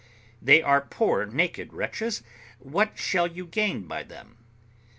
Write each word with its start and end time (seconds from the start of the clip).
They 0.41 0.63
are 0.63 0.81
poor 0.81 1.27
naked 1.27 1.73
wretches; 1.73 2.23
what 2.57 2.97
shall 2.97 3.27
you 3.27 3.45
gain 3.45 3.83
by 3.83 4.01
them? 4.01 4.37